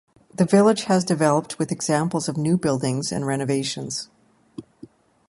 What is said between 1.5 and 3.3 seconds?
with examples of new buildings and